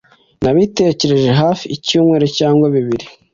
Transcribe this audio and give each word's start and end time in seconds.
Nabitekereje 0.43 1.29
hafi 1.41 1.65
icyumweru 1.75 2.25
cyangwa 2.37 2.65
bibiri. 2.73 3.05